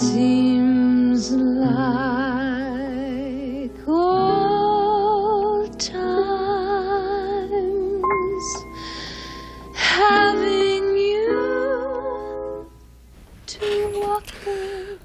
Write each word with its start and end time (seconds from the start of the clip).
seems 0.00 1.30
like. 1.32 2.10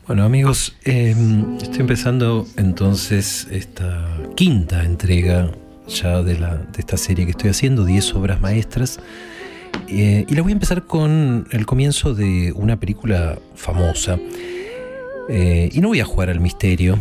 Bueno 0.08 0.24
amigos, 0.24 0.78
eh, 0.86 1.16
estoy 1.62 1.80
empezando 1.80 2.46
entonces 2.58 3.48
esta 3.52 4.08
quinta 4.36 4.86
entrega 4.86 5.52
ya 5.88 6.22
de, 6.22 6.38
la, 6.38 6.58
de 6.58 6.80
esta 6.80 6.96
serie 6.96 7.26
que 7.26 7.32
estoy 7.32 7.50
haciendo, 7.50 7.84
10 7.84 8.14
obras 8.14 8.40
maestras. 8.40 9.00
Eh, 9.90 10.26
y 10.28 10.36
la 10.36 10.42
voy 10.42 10.52
a 10.52 10.54
empezar 10.54 10.86
con 10.86 11.48
el 11.52 11.66
comienzo 11.66 12.14
de 12.14 12.54
una 12.56 12.80
película 12.80 13.40
famosa. 13.56 14.18
Eh, 15.30 15.70
y 15.72 15.80
no 15.82 15.90
voy 15.90 16.00
a 16.00 16.06
jugar 16.06 16.30
al 16.30 16.40
misterio. 16.40 17.00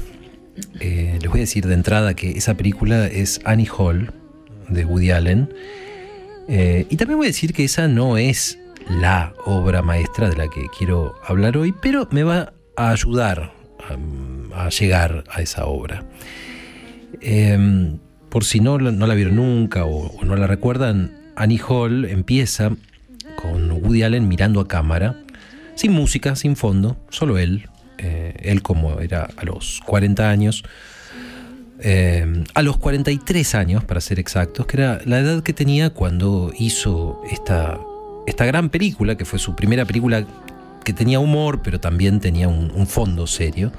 Eh, 0.80 1.18
les 1.20 1.30
voy 1.30 1.40
a 1.40 1.42
decir 1.42 1.66
de 1.66 1.74
entrada 1.74 2.14
que 2.14 2.32
esa 2.32 2.54
película 2.54 3.06
es 3.06 3.40
Annie 3.44 3.68
Hall 3.68 4.12
de 4.68 4.84
Woody 4.84 5.10
Allen. 5.10 5.52
Eh, 6.48 6.86
y 6.90 6.96
también 6.96 7.18
voy 7.18 7.26
a 7.26 7.30
decir 7.30 7.52
que 7.52 7.64
esa 7.64 7.88
no 7.88 8.16
es 8.16 8.58
la 8.88 9.32
obra 9.44 9.82
maestra 9.82 10.28
de 10.28 10.36
la 10.36 10.48
que 10.48 10.66
quiero 10.76 11.14
hablar 11.26 11.56
hoy, 11.56 11.74
pero 11.80 12.08
me 12.10 12.22
va 12.22 12.52
a 12.76 12.90
ayudar 12.90 13.52
a, 14.54 14.68
llegar 14.68 15.24
a 15.30 15.40
esa 15.40 15.66
obra. 15.66 16.04
Eh, 17.20 17.96
por 18.28 18.44
si 18.44 18.60
no, 18.60 18.78
no 18.78 19.06
la 19.06 19.14
vieron 19.14 19.36
nunca 19.36 19.84
o 19.84 20.12
no 20.24 20.36
la 20.36 20.46
recuerdan, 20.46 21.16
Annie 21.36 21.60
Hall 21.66 22.04
empieza 22.04 22.76
con 23.40 23.70
Woody 23.70 24.02
Allen 24.02 24.28
mirando 24.28 24.60
a 24.60 24.68
cámara, 24.68 25.16
sin 25.76 25.92
música, 25.92 26.36
sin 26.36 26.56
fondo, 26.56 26.96
solo 27.10 27.38
él, 27.38 27.68
eh, 27.98 28.34
él 28.40 28.62
como 28.62 29.00
era 29.00 29.28
a 29.36 29.44
los 29.44 29.80
40 29.86 30.28
años, 30.28 30.64
eh, 31.80 32.44
a 32.54 32.62
los 32.62 32.76
43 32.78 33.54
años 33.54 33.84
para 33.84 34.00
ser 34.00 34.18
exactos, 34.18 34.66
que 34.66 34.78
era 34.78 35.00
la 35.04 35.18
edad 35.18 35.42
que 35.42 35.52
tenía 35.52 35.90
cuando 35.90 36.52
hizo 36.58 37.22
esta, 37.30 37.78
esta 38.26 38.44
gran 38.44 38.70
película, 38.70 39.16
que 39.16 39.24
fue 39.24 39.38
su 39.38 39.54
primera 39.54 39.84
película 39.84 40.26
que 40.84 40.92
tenía 40.92 41.18
humor, 41.18 41.62
pero 41.62 41.80
también 41.80 42.20
tenía 42.20 42.48
un, 42.48 42.86
fondo 42.86 43.26
serio, 43.26 43.72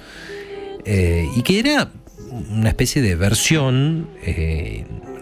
eh, 0.85 1.27
y 1.35 1.41
que 1.43 1.59
era 1.59 1.89
una 2.49 2.69
especie 2.69 3.01
de 3.01 3.15
versión 3.15 4.09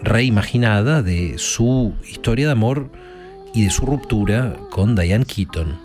reimaginada 0.02 1.02
de 1.02 1.34
su 1.36 1.94
historia 2.10 2.46
de 2.46 2.52
amor 2.52 2.90
y 3.54 3.64
de 3.64 3.70
su 3.70 3.86
ruptura 3.86 4.56
con 4.70 4.96
Diane 4.96 5.24
Keaton. 5.24 5.78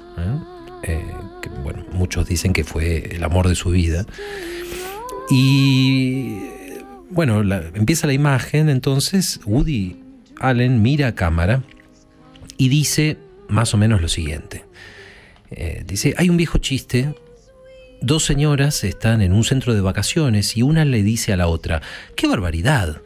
Eh, 0.83 1.03
que, 1.41 1.49
bueno, 1.49 1.85
muchos 1.93 2.27
dicen 2.27 2.53
que 2.53 2.63
fue 2.63 3.15
el 3.15 3.23
amor 3.23 3.47
de 3.47 3.55
su 3.55 3.69
vida. 3.69 4.05
Y 5.29 6.39
bueno, 7.09 7.41
empieza 7.73 8.07
la 8.07 8.13
imagen, 8.13 8.69
entonces 8.69 9.39
Woody 9.45 9.97
Allen 10.39 10.81
mira 10.81 11.07
a 11.07 11.15
cámara 11.15 11.63
y 12.57 12.69
dice 12.69 13.17
más 13.47 13.73
o 13.73 13.77
menos 13.77 14.01
lo 14.01 14.07
siguiente. 14.07 14.65
Eh, 15.51 15.83
dice, 15.85 16.13
hay 16.17 16.29
un 16.29 16.37
viejo 16.37 16.59
chiste 16.59 17.13
Dos 18.01 18.23
señoras 18.23 18.85
están 18.85 19.21
en 19.21 19.33
un 19.33 19.43
centro 19.43 19.73
de 19.73 19.81
vacaciones 19.81 20.55
y 20.55 20.61
una 20.61 20.85
le 20.85 21.03
dice 21.03 21.33
a 21.33 21.37
la 21.37 21.47
otra, 21.47 21.81
¡qué 22.15 22.27
barbaridad! 22.27 23.01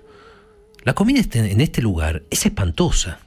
La 0.83 0.93
comida 0.93 1.19
este- 1.19 1.51
en 1.51 1.61
este 1.61 1.81
lugar 1.81 2.21
es 2.29 2.45
espantosa. 2.45 3.19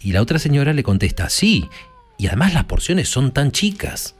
Y 0.00 0.12
la 0.12 0.20
otra 0.20 0.38
señora 0.38 0.74
le 0.74 0.82
contesta, 0.82 1.30
sí, 1.30 1.68
y 2.18 2.26
además 2.26 2.52
las 2.52 2.64
porciones 2.64 3.08
son 3.08 3.32
tan 3.32 3.52
chicas. 3.52 4.16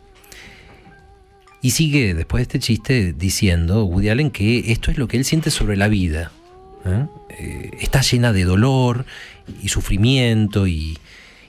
Y 1.61 1.73
sigue 1.73 2.15
después 2.15 2.41
de 2.41 2.43
este 2.43 2.59
chiste 2.61 3.13
diciendo 3.13 3.85
Woody 3.85 4.09
Allen 4.09 4.31
que 4.31 4.71
esto 4.71 4.93
es 4.93 4.99
lo 4.99 5.09
que 5.09 5.17
él 5.17 5.25
siente 5.25 5.51
sobre 5.51 5.77
la 5.77 5.89
vida. 5.89 6.31
¿eh? 6.87 7.07
Eh, 7.31 7.71
está 7.81 8.01
llena 8.01 8.33
de 8.33 8.45
dolor 8.45 9.05
y 9.61 9.69
sufrimiento 9.69 10.69
y, 10.69 10.97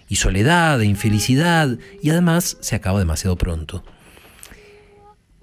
y 0.09 0.15
soledad 0.15 0.81
e 0.81 0.85
infelicidad 0.85 1.77
y 2.01 2.09
además 2.09 2.57
se 2.59 2.75
acaba 2.75 2.97
demasiado 2.97 3.37
pronto. 3.37 3.83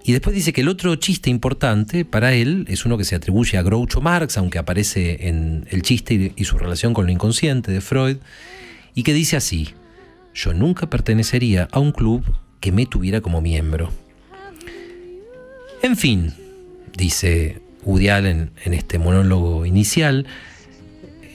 Y 0.02 0.12
después 0.12 0.34
dice 0.34 0.52
que 0.52 0.60
el 0.60 0.68
otro 0.68 0.94
chiste 0.96 1.30
importante 1.30 2.04
para 2.04 2.32
él 2.32 2.64
es 2.68 2.84
uno 2.84 2.98
que 2.98 3.04
se 3.04 3.14
atribuye 3.14 3.58
a 3.58 3.62
Groucho 3.62 4.00
Marx, 4.00 4.36
aunque 4.38 4.58
aparece 4.58 5.28
en 5.28 5.66
el 5.70 5.82
chiste 5.82 6.14
y, 6.14 6.32
y 6.36 6.44
su 6.44 6.58
relación 6.58 6.94
con 6.94 7.06
lo 7.06 7.12
inconsciente 7.12 7.72
de 7.72 7.80
Freud, 7.80 8.18
y 8.94 9.02
que 9.02 9.12
dice 9.12 9.36
así, 9.36 9.74
yo 10.36 10.52
nunca 10.52 10.88
pertenecería 10.88 11.66
a 11.72 11.80
un 11.80 11.92
club 11.92 12.22
que 12.60 12.70
me 12.70 12.86
tuviera 12.86 13.20
como 13.20 13.40
miembro. 13.40 13.90
En 15.82 15.96
fin, 15.96 16.34
dice 16.96 17.62
Woody 17.84 18.08
en 18.08 18.50
este 18.64 18.98
monólogo 18.98 19.64
inicial, 19.64 20.26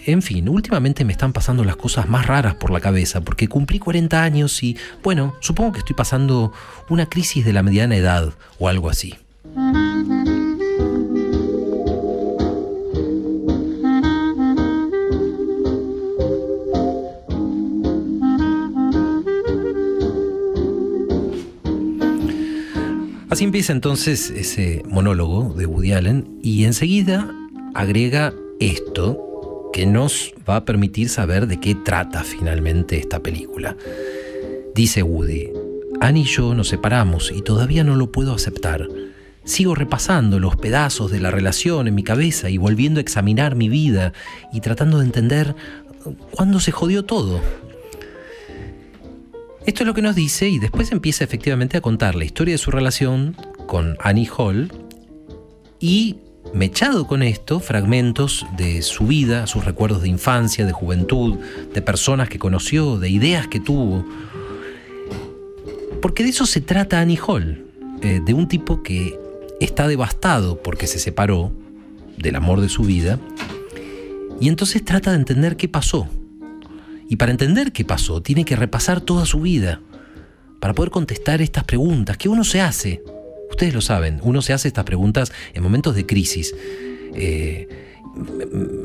en 0.05 0.21
fin, 0.21 0.49
últimamente 0.49 1.05
me 1.05 1.13
están 1.13 1.31
pasando 1.33 1.63
las 1.63 1.75
cosas 1.75 2.09
más 2.09 2.25
raras 2.25 2.55
por 2.55 2.71
la 2.71 2.79
cabeza, 2.79 3.21
porque 3.21 3.47
cumplí 3.47 3.79
40 3.79 4.23
años 4.23 4.63
y, 4.63 4.77
bueno, 5.03 5.35
supongo 5.41 5.73
que 5.73 5.79
estoy 5.79 5.95
pasando 5.95 6.53
una 6.89 7.07
crisis 7.07 7.45
de 7.45 7.53
la 7.53 7.63
mediana 7.63 7.95
edad 7.95 8.33
o 8.57 8.67
algo 8.67 8.89
así. 8.89 9.15
Así 23.31 23.45
empieza 23.45 23.71
entonces 23.71 24.29
ese 24.29 24.83
monólogo 24.89 25.53
de 25.53 25.65
Woody 25.65 25.93
Allen 25.93 26.37
y 26.43 26.65
enseguida 26.65 27.33
agrega 27.73 28.33
esto 28.59 29.69
que 29.71 29.85
nos 29.85 30.33
va 30.47 30.57
a 30.57 30.65
permitir 30.65 31.07
saber 31.07 31.47
de 31.47 31.57
qué 31.57 31.73
trata 31.73 32.25
finalmente 32.25 32.97
esta 32.97 33.21
película. 33.23 33.77
Dice 34.75 35.01
Woody, 35.01 35.49
Annie 36.01 36.23
y 36.23 36.25
yo 36.25 36.53
nos 36.53 36.67
separamos 36.67 37.31
y 37.31 37.41
todavía 37.41 37.85
no 37.85 37.95
lo 37.95 38.11
puedo 38.11 38.33
aceptar. 38.33 38.89
Sigo 39.45 39.75
repasando 39.75 40.37
los 40.37 40.57
pedazos 40.57 41.09
de 41.09 41.21
la 41.21 41.31
relación 41.31 41.87
en 41.87 41.95
mi 41.95 42.03
cabeza 42.03 42.49
y 42.49 42.57
volviendo 42.57 42.99
a 42.99 43.01
examinar 43.01 43.55
mi 43.55 43.69
vida 43.69 44.11
y 44.51 44.59
tratando 44.59 44.99
de 44.99 45.05
entender 45.05 45.55
cuándo 46.31 46.59
se 46.59 46.73
jodió 46.73 47.05
todo. 47.05 47.39
Esto 49.65 49.83
es 49.83 49.87
lo 49.87 49.93
que 49.93 50.01
nos 50.01 50.15
dice 50.15 50.49
y 50.49 50.57
después 50.57 50.91
empieza 50.91 51.23
efectivamente 51.23 51.77
a 51.77 51.81
contar 51.81 52.15
la 52.15 52.25
historia 52.25 52.55
de 52.55 52.57
su 52.57 52.71
relación 52.71 53.35
con 53.67 53.95
Annie 53.99 54.27
Hall 54.35 54.71
y 55.79 56.17
mechado 56.53 57.05
con 57.05 57.21
esto 57.21 57.59
fragmentos 57.59 58.45
de 58.57 58.81
su 58.81 59.05
vida, 59.05 59.45
sus 59.45 59.63
recuerdos 59.63 60.01
de 60.01 60.09
infancia, 60.09 60.65
de 60.65 60.71
juventud, 60.71 61.37
de 61.73 61.81
personas 61.83 62.27
que 62.27 62.39
conoció, 62.39 62.97
de 62.97 63.09
ideas 63.09 63.47
que 63.47 63.59
tuvo. 63.59 64.03
Porque 66.01 66.23
de 66.23 66.29
eso 66.29 66.47
se 66.47 66.61
trata 66.61 66.99
Annie 66.99 67.19
Hall, 67.19 67.63
eh, 68.01 68.19
de 68.25 68.33
un 68.33 68.47
tipo 68.47 68.81
que 68.81 69.19
está 69.59 69.87
devastado 69.87 70.61
porque 70.63 70.87
se 70.87 70.97
separó 70.97 71.51
del 72.17 72.35
amor 72.35 72.61
de 72.61 72.69
su 72.69 72.81
vida 72.81 73.19
y 74.39 74.47
entonces 74.47 74.83
trata 74.83 75.11
de 75.11 75.17
entender 75.17 75.55
qué 75.55 75.67
pasó. 75.69 76.07
Y 77.11 77.17
para 77.17 77.33
entender 77.33 77.73
qué 77.73 77.83
pasó, 77.83 78.21
tiene 78.21 78.45
que 78.45 78.55
repasar 78.55 79.01
toda 79.01 79.25
su 79.25 79.41
vida 79.41 79.81
para 80.61 80.73
poder 80.73 80.91
contestar 80.91 81.41
estas 81.41 81.65
preguntas 81.65 82.15
que 82.15 82.29
uno 82.29 82.45
se 82.45 82.61
hace. 82.61 83.03
Ustedes 83.49 83.73
lo 83.73 83.81
saben, 83.81 84.21
uno 84.23 84.41
se 84.41 84.53
hace 84.53 84.69
estas 84.69 84.85
preguntas 84.85 85.33
en 85.53 85.61
momentos 85.61 85.93
de 85.93 86.05
crisis. 86.05 86.55
Eh, 87.13 87.67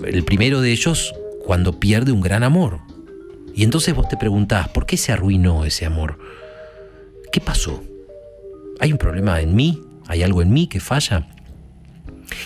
el 0.07 0.25
primero 0.25 0.61
de 0.61 0.73
ellos 0.73 1.15
cuando 1.45 1.79
pierde 1.79 2.11
un 2.11 2.21
gran 2.21 2.43
amor. 2.43 2.81
Y 3.55 3.63
entonces 3.63 3.95
vos 3.95 4.09
te 4.09 4.17
preguntás, 4.17 4.71
¿por 4.71 4.87
qué 4.87 4.97
se 4.97 5.13
arruinó 5.13 5.65
ese 5.65 5.87
amor? 5.87 6.19
¿Qué 7.31 7.41
pasó? 7.41 7.81
¿Hay 8.81 8.91
un 8.91 8.99
problema 8.99 9.41
en 9.41 9.55
mí? 9.55 9.81
¿Hay 10.09 10.25
algo 10.25 10.43
en 10.43 10.53
mí 10.53 10.67
que 10.67 10.81
falla? 10.81 11.29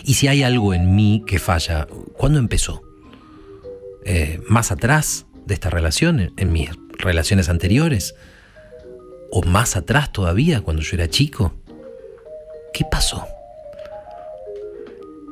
Y 0.04 0.12
si 0.12 0.28
hay 0.28 0.42
algo 0.42 0.74
en 0.74 0.94
mí 0.94 1.24
que 1.26 1.38
falla, 1.38 1.88
¿cuándo 2.18 2.38
empezó? 2.38 2.82
Eh, 4.04 4.42
¿Más 4.46 4.72
atrás 4.72 5.24
de 5.50 5.54
esta 5.54 5.68
relación, 5.68 6.32
en 6.36 6.52
mis 6.52 6.70
relaciones 6.98 7.48
anteriores? 7.48 8.14
¿O 9.32 9.42
más 9.42 9.76
atrás 9.76 10.12
todavía, 10.12 10.60
cuando 10.60 10.82
yo 10.82 10.94
era 10.94 11.10
chico? 11.10 11.52
¿Qué 12.72 12.84
pasó? 12.90 13.26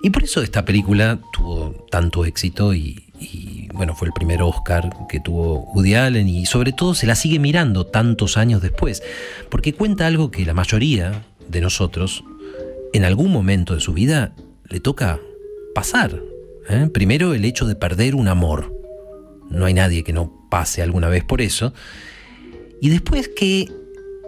Y 0.03 0.11
por 0.11 0.25
eso 0.25 0.43
esta 0.43 0.65
película 0.65 1.21
tuvo 1.33 1.87
tanto 1.91 2.25
éxito 2.25 2.75
y, 2.75 3.69
bueno, 3.73 3.95
fue 3.95 4.09
el 4.09 4.13
primer 4.13 4.43
Oscar 4.43 4.91
que 5.09 5.21
tuvo 5.21 5.71
Woody 5.73 5.95
Allen 5.95 6.29
y 6.29 6.47
sobre 6.47 6.73
todo 6.73 6.95
se 6.95 7.07
la 7.07 7.15
sigue 7.15 7.39
mirando 7.39 7.87
tantos 7.87 8.37
años 8.37 8.61
después, 8.61 9.03
porque 9.49 9.73
cuenta 9.73 10.07
algo 10.07 10.31
que 10.33 10.45
la 10.45 10.55
mayoría 10.55 11.25
de 11.49 11.61
nosotros 11.61 12.25
en 12.93 13.05
algún 13.05 13.33
momento 13.33 13.75
de 13.75 13.81
su 13.81 13.93
vida 13.93 14.35
le 14.69 14.81
toca 14.81 15.21
pasar. 15.75 16.21
¿eh? 16.69 16.89
Primero 16.93 17.35
el 17.35 17.45
hecho 17.45 17.67
de 17.67 17.77
perder 17.77 18.17
un 18.17 18.27
amor. 18.27 18.78
No 19.51 19.65
hay 19.65 19.75
nadie 19.75 20.05
que 20.05 20.13
no 20.13 20.47
pase 20.51 20.83
alguna 20.83 21.09
vez 21.09 21.25
por 21.25 21.41
eso. 21.41 21.73
Y 22.81 22.91
después 22.91 23.29
que 23.29 23.69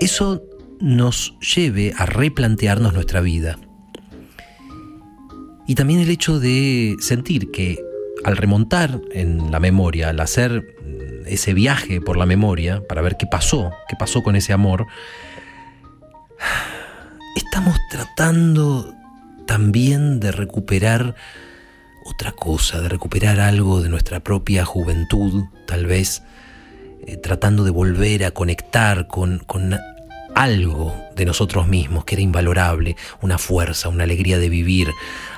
eso 0.00 0.42
nos 0.80 1.38
lleve 1.40 1.92
a 1.96 2.06
replantearnos 2.06 2.94
nuestra 2.94 3.20
vida. 3.20 3.58
Y 5.66 5.74
también 5.74 6.00
el 6.00 6.10
hecho 6.10 6.40
de 6.40 6.96
sentir 7.00 7.50
que 7.50 7.78
al 8.24 8.36
remontar 8.36 9.00
en 9.12 9.50
la 9.50 9.60
memoria, 9.60 10.08
al 10.08 10.20
hacer 10.20 10.76
ese 11.26 11.54
viaje 11.54 12.00
por 12.00 12.16
la 12.16 12.26
memoria 12.26 12.82
para 12.88 13.02
ver 13.02 13.16
qué 13.16 13.26
pasó, 13.26 13.72
qué 13.88 13.96
pasó 13.96 14.22
con 14.22 14.36
ese 14.36 14.52
amor, 14.52 14.86
estamos 17.36 17.78
tratando 17.90 18.94
también 19.46 20.20
de 20.20 20.32
recuperar 20.32 21.14
otra 22.04 22.32
cosa, 22.32 22.80
de 22.80 22.88
recuperar 22.88 23.40
algo 23.40 23.80
de 23.82 23.88
nuestra 23.88 24.20
propia 24.20 24.64
juventud, 24.64 25.44
tal 25.66 25.86
vez, 25.86 26.22
eh, 27.06 27.16
tratando 27.16 27.64
de 27.64 27.70
volver 27.70 28.24
a 28.24 28.30
conectar 28.30 29.06
con, 29.06 29.38
con 29.46 29.78
algo 30.34 30.94
de 31.16 31.24
nosotros 31.24 31.68
mismos 31.68 32.04
que 32.04 32.14
era 32.14 32.22
invalorable, 32.22 32.96
una 33.20 33.38
fuerza, 33.38 33.88
una 33.88 34.04
alegría 34.04 34.38
de 34.38 34.48
vivir, 34.48 34.90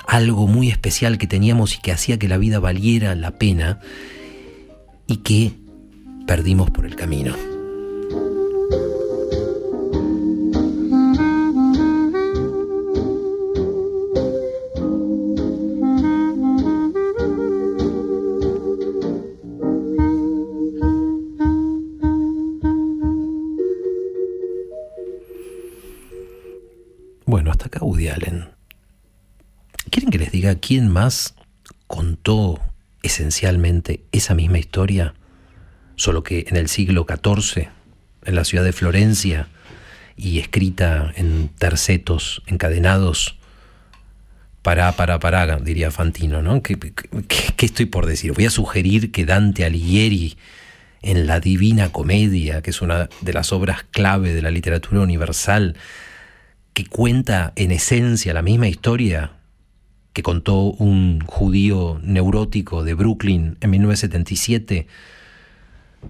algo 0.07 0.47
muy 0.47 0.69
especial 0.69 1.17
que 1.17 1.27
teníamos 1.27 1.75
y 1.75 1.81
que 1.81 1.91
hacía 1.91 2.19
que 2.19 2.27
la 2.27 2.37
vida 2.37 2.59
valiera 2.59 3.15
la 3.15 3.31
pena 3.31 3.79
y 5.07 5.17
que 5.17 5.53
perdimos 6.25 6.69
por 6.71 6.85
el 6.85 6.95
camino. 6.95 7.52
Bueno, 27.33 27.49
hasta 27.49 27.65
acá 27.65 27.79
Woody 27.81 28.09
Allen. 28.09 28.49
¿Quieren 29.89 30.11
que 30.11 30.19
les 30.19 30.31
diga 30.31 30.53
quién 30.53 30.87
más 30.87 31.33
contó 31.87 32.61
esencialmente 33.01 34.03
esa 34.11 34.35
misma 34.35 34.59
historia? 34.59 35.15
Solo 35.95 36.21
que 36.21 36.45
en 36.47 36.57
el 36.57 36.69
siglo 36.69 37.07
XIV, 37.09 37.69
en 38.25 38.35
la 38.35 38.43
ciudad 38.43 38.63
de 38.63 38.71
Florencia, 38.71 39.47
y 40.15 40.37
escrita 40.37 41.11
en 41.15 41.49
tercetos 41.49 42.43
encadenados, 42.45 43.39
para, 44.61 44.91
para, 44.91 45.17
para, 45.17 45.57
diría 45.57 45.89
Fantino, 45.89 46.43
¿no? 46.43 46.61
¿Qué, 46.61 46.77
qué, 46.77 47.65
estoy 47.65 47.87
por 47.87 48.05
decir? 48.05 48.33
Voy 48.33 48.45
a 48.45 48.51
sugerir 48.51 49.11
que 49.11 49.25
Dante 49.25 49.65
Alighieri, 49.65 50.37
en 51.01 51.25
La 51.25 51.39
Divina 51.39 51.91
Comedia, 51.91 52.61
que 52.61 52.69
es 52.69 52.83
una 52.83 53.09
de 53.21 53.33
las 53.33 53.51
obras 53.51 53.85
clave 53.89 54.35
de 54.35 54.43
la 54.43 54.51
literatura 54.51 55.01
universal, 55.01 55.75
que 56.73 56.85
cuenta 56.85 57.53
en 57.55 57.71
esencia 57.71 58.33
la 58.33 58.41
misma 58.41 58.67
historia 58.67 59.31
que 60.13 60.23
contó 60.23 60.61
un 60.61 61.21
judío 61.25 61.99
neurótico 62.03 62.83
de 62.83 62.93
Brooklyn 62.93 63.57
en 63.61 63.69
1977. 63.69 64.87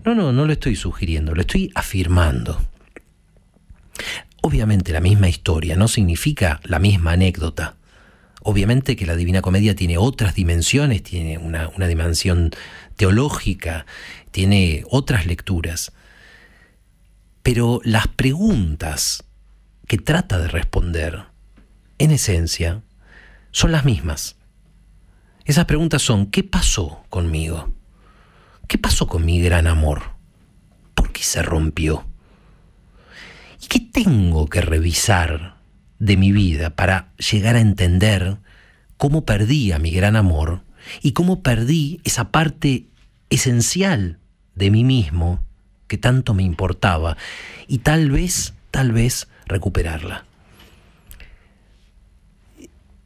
No, 0.06 0.16
no, 0.16 0.34
no 0.34 0.46
lo 0.46 0.54
estoy 0.54 0.76
sugiriendo, 0.76 1.34
lo 1.34 1.42
estoy 1.42 1.72
afirmando. 1.76 2.62
Obviamente 4.42 4.92
la 4.92 5.00
misma 5.00 5.30
historia 5.30 5.76
no 5.78 5.88
significa 5.88 6.60
la 6.64 6.80
misma 6.80 7.14
anécdota. 7.14 7.78
Obviamente 8.42 8.98
que 8.98 9.06
la 9.06 9.16
Divina 9.16 9.42
Comedia 9.42 9.74
tiene 9.74 9.98
otras 9.98 10.36
dimensiones, 10.36 11.02
tiene 11.02 11.38
una, 11.38 11.70
una 11.70 11.88
dimensión 11.88 12.52
teológica, 12.98 13.86
tiene 14.32 14.84
otras 14.90 15.26
lecturas. 15.26 15.94
Pero 17.42 17.80
las 17.86 18.10
preguntas 18.10 19.24
que 19.88 19.98
trata 19.98 20.40
de 20.40 20.48
responder, 20.48 21.26
en 21.98 22.12
esencia, 22.12 22.82
son 23.52 23.72
las 23.72 23.86
mismas. 23.86 24.36
Esas 25.46 25.66
preguntas 25.66 26.02
son, 26.02 26.28
¿qué 26.28 26.44
pasó 26.44 27.04
conmigo? 27.10 27.74
¿Qué 28.68 28.78
pasó 28.78 29.08
con 29.08 29.26
mi 29.26 29.42
gran 29.42 29.68
amor? 29.68 30.02
¿Por 30.96 31.12
qué 31.12 31.24
se 31.24 31.42
rompió? 31.42 32.06
¿Y 33.62 33.68
qué 33.68 33.80
tengo 33.80 34.48
que 34.48 34.62
revisar 34.62 35.58
de 36.00 36.18
mi 36.18 36.32
vida 36.32 36.76
para 36.76 37.14
llegar 37.18 37.56
a 37.56 37.62
entender 37.62 38.38
cómo 38.98 39.26
perdí 39.26 39.72
a 39.72 39.80
mi 39.80 39.92
gran 39.92 40.16
amor 40.16 40.64
y 41.02 41.12
cómo 41.12 41.44
perdí 41.44 42.02
esa 42.04 42.32
parte 42.32 42.88
esencial 43.30 44.20
de 44.56 44.72
mí 44.72 44.84
mismo 44.84 45.44
que 45.88 45.98
tanto 45.98 46.34
me 46.34 46.44
importaba 46.44 47.18
y 47.68 47.80
tal 47.80 48.12
vez, 48.12 48.54
tal 48.72 48.92
vez 48.92 49.28
recuperarla. 49.48 50.26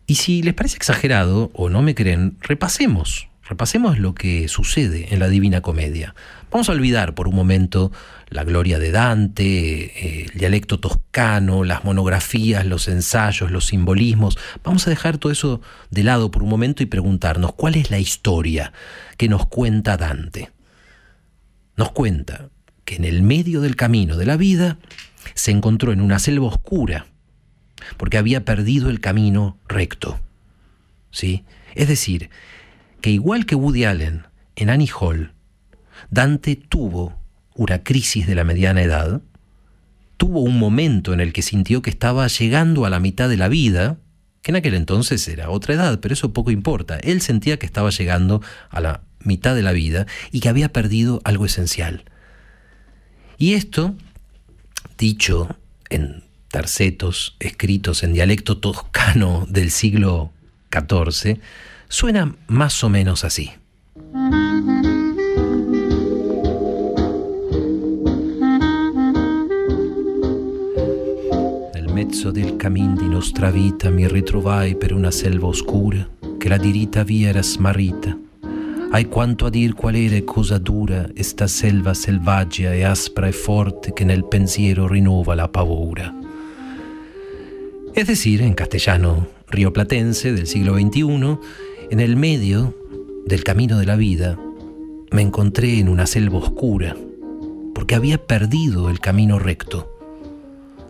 Y 0.05 0.15
si 0.15 0.41
les 0.41 0.53
parece 0.53 0.77
exagerado 0.77 1.51
o 1.53 1.69
no 1.69 1.81
me 1.81 1.93
creen, 1.93 2.37
repasemos, 2.41 3.27
repasemos 3.43 3.99
lo 3.99 4.15
que 4.15 4.47
sucede 4.47 5.13
en 5.13 5.19
la 5.19 5.27
Divina 5.27 5.59
Comedia. 5.59 6.15
Vamos 6.49 6.69
a 6.69 6.71
olvidar 6.71 7.13
por 7.13 7.27
un 7.27 7.35
momento 7.35 7.91
la 8.29 8.45
gloria 8.45 8.79
de 8.79 8.91
Dante, 8.91 10.23
el 10.23 10.31
dialecto 10.37 10.79
toscano, 10.79 11.65
las 11.65 11.83
monografías, 11.83 12.65
los 12.65 12.87
ensayos, 12.87 13.51
los 13.51 13.65
simbolismos. 13.65 14.37
Vamos 14.63 14.87
a 14.87 14.89
dejar 14.89 15.17
todo 15.17 15.31
eso 15.31 15.61
de 15.91 16.03
lado 16.03 16.31
por 16.31 16.41
un 16.41 16.49
momento 16.49 16.83
y 16.83 16.85
preguntarnos 16.85 17.53
cuál 17.53 17.75
es 17.75 17.91
la 17.91 17.99
historia 17.99 18.71
que 19.17 19.27
nos 19.27 19.45
cuenta 19.47 19.97
Dante. 19.97 20.51
Nos 21.75 21.91
cuenta 21.91 22.49
que 22.85 22.95
en 22.95 23.03
el 23.03 23.23
medio 23.23 23.59
del 23.59 23.75
camino 23.75 24.15
de 24.15 24.25
la 24.25 24.37
vida 24.37 24.77
se 25.33 25.51
encontró 25.51 25.91
en 25.91 26.01
una 26.01 26.19
selva 26.19 26.47
oscura 26.47 27.07
porque 27.97 28.17
había 28.17 28.45
perdido 28.45 28.89
el 28.89 28.99
camino 28.99 29.57
recto. 29.67 30.19
¿Sí? 31.11 31.45
Es 31.75 31.87
decir, 31.87 32.29
que 33.01 33.11
igual 33.11 33.45
que 33.45 33.55
Woody 33.55 33.85
Allen 33.85 34.23
en 34.55 34.69
Annie 34.69 34.89
Hall, 34.99 35.33
Dante 36.09 36.55
tuvo 36.55 37.19
una 37.55 37.83
crisis 37.83 38.27
de 38.27 38.35
la 38.35 38.43
mediana 38.43 38.81
edad, 38.81 39.21
tuvo 40.17 40.41
un 40.41 40.59
momento 40.59 41.13
en 41.13 41.19
el 41.19 41.33
que 41.33 41.41
sintió 41.41 41.81
que 41.81 41.89
estaba 41.89 42.27
llegando 42.27 42.85
a 42.85 42.89
la 42.89 42.99
mitad 42.99 43.29
de 43.29 43.37
la 43.37 43.47
vida, 43.47 43.97
que 44.41 44.51
en 44.51 44.57
aquel 44.57 44.73
entonces 44.73 45.27
era 45.27 45.49
otra 45.49 45.75
edad, 45.75 45.99
pero 45.99 46.13
eso 46.13 46.33
poco 46.33 46.51
importa. 46.51 46.97
Él 46.97 47.21
sentía 47.21 47.57
que 47.57 47.65
estaba 47.65 47.89
llegando 47.89 48.41
a 48.69 48.81
la 48.81 49.01
mitad 49.23 49.55
de 49.55 49.63
la 49.63 49.71
vida 49.71 50.05
y 50.31 50.39
que 50.39 50.49
había 50.49 50.71
perdido 50.71 51.21
algo 51.23 51.45
esencial. 51.45 52.05
Y 53.37 53.53
esto 53.53 53.95
dicho 54.97 55.47
en 55.89 56.23
tercetos 56.49 57.35
escritos 57.39 58.03
en 58.03 58.13
dialecto 58.13 58.57
toscano 58.57 59.45
del 59.49 59.69
siglo 59.69 60.31
XIV, 60.71 61.39
suena 61.87 62.35
más 62.47 62.83
o 62.83 62.89
menos 62.89 63.23
así. 63.23 63.51
Nel 71.73 71.93
mezzo 71.93 72.31
del 72.31 72.57
camin 72.57 72.95
di 72.95 73.07
nostra 73.07 73.51
vita 73.51 73.89
mi 73.89 74.07
ritrovai 74.07 74.75
per 74.75 74.93
una 74.93 75.11
selva 75.11 75.47
oscura 75.47 76.07
che 76.39 76.49
la 76.49 76.57
dirita 76.57 77.03
via 77.03 77.29
era 77.29 77.43
smarrita 77.43 78.17
Hay 78.89 79.05
quanto 79.05 79.45
a 79.45 79.51
dir 79.51 79.75
qual 79.75 79.95
era 79.97 80.19
cosa 80.25 80.59
dura 80.59 81.09
esta 81.15 81.47
selva 81.49 81.93
selvaggia 81.93 82.73
e 82.73 82.85
aspra 82.85 83.27
e 83.27 83.33
forte 83.33 83.93
que 83.93 84.03
en 84.03 84.11
el 84.11 84.23
pensiero 84.23 84.87
rinnova 84.87 85.35
la 85.35 85.51
paura. 85.51 86.15
Es 87.93 88.07
decir, 88.07 88.41
en 88.41 88.53
castellano 88.53 89.27
rioplatense 89.49 90.31
del 90.31 90.47
siglo 90.47 90.75
XXI, 90.75 91.37
en 91.91 91.99
el 91.99 92.15
medio 92.15 92.73
del 93.25 93.43
camino 93.43 93.77
de 93.77 93.85
la 93.85 93.97
vida, 93.97 94.39
me 95.11 95.21
encontré 95.21 95.79
en 95.79 95.89
una 95.89 96.07
selva 96.07 96.37
oscura, 96.37 96.95
porque 97.75 97.95
había 97.95 98.17
perdido 98.25 98.89
el 98.89 99.01
camino 99.01 99.37
recto. 99.37 99.91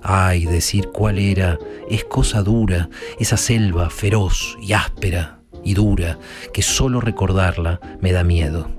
Ay, 0.04 0.46
decir 0.46 0.90
cuál 0.94 1.18
era 1.18 1.58
es 1.90 2.04
cosa 2.04 2.44
dura, 2.44 2.90
esa 3.20 3.38
selva 3.38 3.90
feroz 3.90 4.56
y 4.62 4.74
áspera 4.74 5.37
y 5.68 5.74
dura 5.74 6.18
que 6.54 6.62
solo 6.62 7.02
recordarla 7.02 7.82
me 8.00 8.14
da 8.14 8.24
miedo. 8.24 8.70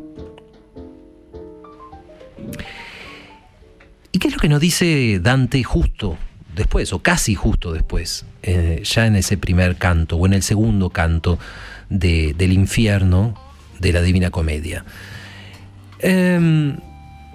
¿Y 4.10 4.18
qué 4.18 4.28
es 4.28 4.34
lo 4.34 4.40
que 4.40 4.48
nos 4.48 4.60
dice 4.60 5.20
Dante 5.20 5.62
justo 5.62 6.16
después, 6.56 6.94
o 6.94 7.00
casi 7.00 7.34
justo 7.34 7.72
después, 7.72 8.24
eh, 8.42 8.80
ya 8.84 9.06
en 9.06 9.16
ese 9.16 9.36
primer 9.36 9.76
canto 9.76 10.16
o 10.16 10.24
en 10.24 10.32
el 10.32 10.42
segundo 10.42 10.88
canto 10.88 11.38
del 11.90 12.52
infierno 12.52 13.34
de 13.78 13.92
la 13.92 14.00
Divina 14.00 14.30
Comedia? 14.30 14.86
Em, 15.98 16.78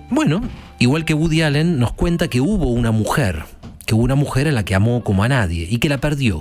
bueno, 0.10 0.42
igual 0.80 1.06
que 1.06 1.14
Woody 1.14 1.44
Allen 1.44 1.78
nos 1.78 1.94
cuenta 1.94 2.28
que 2.28 2.42
hubo 2.42 2.70
una 2.70 2.90
mujer, 2.92 3.44
que 3.86 3.94
hubo 3.94 4.04
una 4.04 4.16
mujer 4.16 4.48
a 4.48 4.52
la 4.52 4.66
que 4.66 4.74
amó 4.74 5.04
como 5.04 5.24
a 5.24 5.28
nadie 5.28 5.68
y 5.70 5.78
que 5.78 5.90
la 5.90 6.00
perdió. 6.00 6.40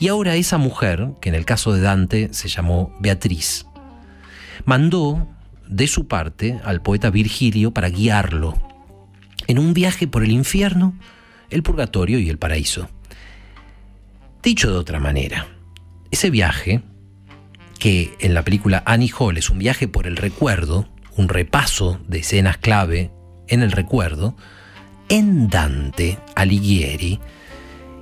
Y 0.00 0.08
ahora 0.08 0.34
esa 0.34 0.56
mujer, 0.56 1.10
que 1.20 1.28
en 1.28 1.34
el 1.34 1.44
caso 1.44 1.74
de 1.74 1.82
Dante 1.82 2.32
se 2.32 2.48
llamó 2.48 2.96
Beatriz, 3.00 3.66
mandó 4.64 5.28
de 5.68 5.86
su 5.86 6.08
parte 6.08 6.58
al 6.64 6.80
poeta 6.80 7.10
Virgilio 7.10 7.72
para 7.72 7.90
guiarlo 7.90 8.54
en 9.46 9.58
un 9.58 9.74
viaje 9.74 10.08
por 10.08 10.24
el 10.24 10.32
infierno 10.32 10.94
el 11.50 11.62
purgatorio 11.62 12.18
y 12.18 12.30
el 12.30 12.38
paraíso. 12.38 12.88
Dicho 14.42 14.70
de 14.70 14.78
otra 14.78 15.00
manera, 15.00 15.46
ese 16.10 16.30
viaje, 16.30 16.80
que 17.78 18.14
en 18.20 18.32
la 18.32 18.42
película 18.42 18.82
Annie 18.86 19.12
Hall 19.18 19.36
es 19.36 19.50
un 19.50 19.58
viaje 19.58 19.86
por 19.86 20.06
el 20.06 20.16
recuerdo, 20.16 20.88
un 21.16 21.28
repaso 21.28 22.00
de 22.08 22.20
escenas 22.20 22.56
clave 22.56 23.10
en 23.48 23.62
el 23.62 23.72
recuerdo, 23.72 24.36
en 25.08 25.48
Dante 25.48 26.18
Alighieri 26.36 27.20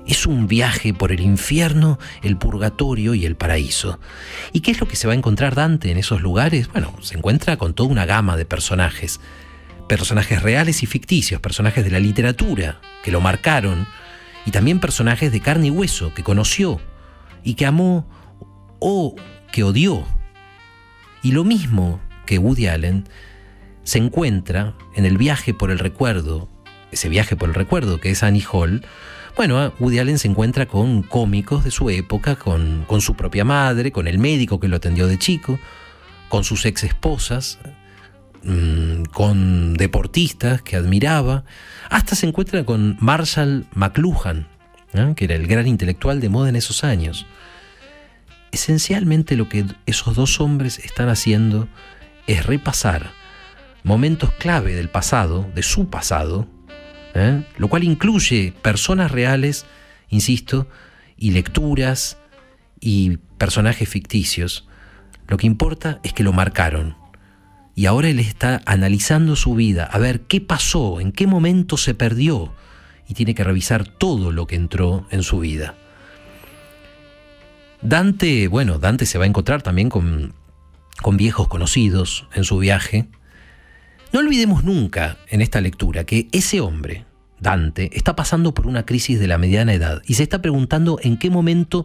es 0.09 0.27
un 0.27 0.49
viaje 0.49 0.95
por 0.95 1.12
el 1.12 1.21
infierno, 1.21 1.99
el 2.23 2.37
purgatorio 2.37 3.15
y 3.15 3.27
el 3.27 3.37
paraíso. 3.37 4.00
¿Y 4.53 4.61
qué 4.61 4.71
es 4.71 4.81
lo 4.81 4.88
que 4.88 4.97
se 4.97 5.07
va 5.07 5.12
a 5.12 5.17
encontrar 5.17 5.55
Dante 5.55 5.91
en 5.91 5.99
esos 5.99 6.23
lugares? 6.23 6.69
Bueno, 6.73 6.95
se 7.03 7.17
encuentra 7.17 7.59
con 7.59 7.75
toda 7.75 7.91
una 7.91 8.07
gama 8.07 8.37
de 8.37 8.47
personajes, 8.47 9.21
personajes 9.87 10.43
reales 10.43 10.83
y 10.83 10.87
ficticios, 10.87 11.41
personajes 11.41 11.85
de 11.85 11.91
la 11.91 12.00
literatura 12.00 12.81
que 13.05 13.12
lo 13.12 13.21
marcaron, 13.21 13.87
y 14.47 14.50
también 14.50 14.81
personajes 14.81 15.31
de 15.31 15.41
carne 15.41 15.67
y 15.67 15.71
hueso 15.71 16.15
que 16.15 16.23
conoció 16.23 16.81
y 17.45 17.55
que 17.55 17.67
amó 17.67 18.09
o 18.79 19.15
que 19.53 19.62
odió. 19.62 20.07
Y 21.23 21.33
lo 21.33 21.45
mismo 21.45 22.00
que 22.25 22.38
Woody 22.38 22.67
Allen 22.67 23.07
se 23.83 23.99
encuentra 23.99 24.75
en 24.95 25.05
el 25.05 25.19
viaje 25.19 25.53
por 25.53 25.71
el 25.71 25.79
recuerdo, 25.79 26.49
ese 26.92 27.09
viaje 27.09 27.37
por 27.37 27.49
el 27.49 27.54
recuerdo 27.54 28.00
que 28.00 28.11
es 28.11 28.23
Annie 28.23 28.45
Hall, 28.50 28.85
bueno, 29.37 29.73
Woody 29.78 30.00
Allen 30.00 30.18
se 30.18 30.26
encuentra 30.26 30.66
con 30.66 31.02
cómicos 31.04 31.62
de 31.62 31.71
su 31.71 31.90
época, 31.90 32.35
con, 32.35 32.85
con 32.88 33.00
su 33.00 33.14
propia 33.14 33.45
madre, 33.45 33.92
con 33.92 34.09
el 34.09 34.18
médico 34.18 34.59
que 34.59 34.66
lo 34.66 34.76
atendió 34.76 35.07
de 35.07 35.16
chico, 35.16 35.61
con 36.28 36.42
sus 36.42 36.66
ex 36.66 36.83
esposas, 36.83 37.61
mm, 38.42 39.04
con 39.12 39.75
deportistas 39.75 40.62
que 40.62 40.75
admiraba, 40.75 41.45
hasta 41.88 42.16
se 42.16 42.26
encuentra 42.26 42.64
con 42.64 42.97
Marshall 43.00 43.66
McLuhan, 43.75 44.49
que 45.14 45.26
era 45.26 45.37
el 45.37 45.47
gran 45.47 45.68
intelectual 45.68 46.18
de 46.18 46.28
moda 46.28 46.49
en 46.49 46.57
esos 46.57 46.83
años. 46.83 47.26
Esencialmente 48.50 49.37
lo 49.37 49.49
que 49.49 49.66
esos 49.87 50.16
dos 50.16 50.40
hombres 50.40 50.80
están 50.80 51.09
haciendo 51.09 51.68
es 52.26 52.45
repasar 52.45 53.12
momentos 53.85 54.33
clave 54.33 54.75
del 54.75 54.88
pasado, 54.88 55.49
de 55.54 55.62
su 55.62 55.88
pasado, 55.88 56.49
¿eh? 57.15 57.43
lo 57.57 57.69
cual 57.69 57.85
incluye 57.85 58.53
personas 58.62 59.11
reales, 59.11 59.67
insisto, 60.09 60.69
y 61.17 61.33
lecturas 61.33 62.19
y 62.81 63.19
personajes 63.38 63.88
ficticios. 63.88 64.69
Lo 65.27 65.37
que 65.37 65.47
importa 65.47 66.00
es 66.03 66.12
que 66.12 66.23
lo 66.23 66.33
marcaron. 66.33 66.97
Y 67.75 67.87
ahora 67.87 68.09
él 68.09 68.19
está 68.19 68.61
analizando 68.67 69.37
su 69.37 69.55
vida, 69.55 69.85
a 69.85 69.99
ver 69.99 70.23
qué 70.23 70.41
pasó, 70.41 71.00
en 71.00 71.12
qué 71.12 71.27
momento 71.27 71.77
se 71.77 71.95
perdió, 71.95 72.53
y 73.09 73.15
tiene 73.15 73.35
que 73.35 73.45
revisar 73.45 73.87
todo 73.87 74.33
lo 74.33 74.47
que 74.47 74.57
entró 74.57 75.07
en 75.11 75.23
su 75.23 75.38
vida. 75.41 75.75
Dante, 77.81 78.49
bueno, 78.49 78.79
Dante 78.79 79.07
se 79.07 79.19
va 79.19 79.25
a 79.25 79.29
encontrar 79.29 79.62
también 79.62 79.88
con, 79.88 80.35
con 81.00 81.17
viejos 81.17 81.47
conocidos 81.47 82.27
en 82.35 82.45
su 82.45 82.59
viaje, 82.59 83.07
no 84.12 84.21
olvidemos 84.21 84.65
nunca 84.65 85.19
en 85.29 85.41
esta 85.43 85.61
lectura 85.61 86.05
que 86.05 86.29
ese 86.33 86.61
hombre, 86.61 87.05
Dante, 87.41 87.91
está 87.93 88.17
pasando 88.17 88.55
por 88.55 88.67
una 88.67 88.87
crisis 88.87 89.21
de 89.21 89.29
la 89.29 89.38
mediana 89.38 89.75
edad 89.75 90.03
y 90.07 90.15
se 90.15 90.23
está 90.23 90.41
preguntando 90.41 90.99
en 91.03 91.19
qué 91.19 91.31
momento 91.31 91.85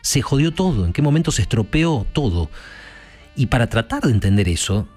se 0.00 0.22
jodió 0.22 0.52
todo, 0.52 0.84
en 0.84 0.92
qué 0.92 1.02
momento 1.02 1.30
se 1.30 1.42
estropeó 1.42 2.06
todo. 2.12 2.50
Y 3.36 3.46
para 3.46 3.68
tratar 3.68 4.02
de 4.02 4.12
entender 4.12 4.48
eso, 4.48 4.88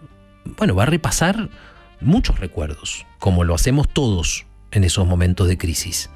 bueno, 0.58 0.76
va 0.76 0.84
a 0.84 0.88
repasar 0.88 1.50
muchos 2.00 2.40
recuerdos, 2.40 3.06
como 3.20 3.44
lo 3.44 3.54
hacemos 3.54 3.88
todos 3.90 4.46
en 4.72 4.84
esos 4.84 5.06
momentos 5.06 5.48
de 5.48 5.58
crisis. 5.58 6.10